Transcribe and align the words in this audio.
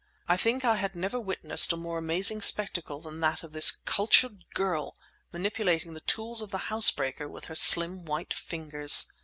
I 0.27 0.35
think 0.35 0.65
I 0.65 0.77
had 0.77 0.95
never 0.95 1.19
witnessed 1.19 1.71
a 1.71 1.77
more 1.77 1.99
amazing 1.99 2.41
spectacle 2.41 3.01
than 3.01 3.19
that 3.19 3.43
of 3.43 3.51
this 3.53 3.69
cultured 3.85 4.45
girl 4.55 4.97
manipulating 5.31 5.93
the 5.93 5.99
tools 5.99 6.41
of 6.41 6.49
the 6.49 6.57
house 6.73 6.89
breaker 6.89 7.29
with 7.29 7.45
her 7.45 7.53
slim 7.53 8.05
white 8.05 8.33
fingers. 8.33 9.05